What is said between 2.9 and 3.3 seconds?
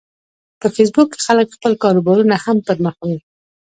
وړي